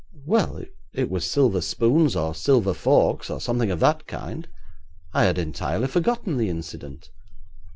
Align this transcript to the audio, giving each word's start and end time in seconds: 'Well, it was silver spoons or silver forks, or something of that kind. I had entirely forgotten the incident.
'Well, 0.25 0.63
it 0.93 1.11
was 1.11 1.29
silver 1.29 1.61
spoons 1.61 2.15
or 2.15 2.33
silver 2.33 2.73
forks, 2.73 3.29
or 3.29 3.39
something 3.39 3.69
of 3.69 3.79
that 3.81 4.07
kind. 4.07 4.47
I 5.13 5.25
had 5.25 5.37
entirely 5.37 5.85
forgotten 5.89 6.37
the 6.37 6.49
incident. 6.49 7.11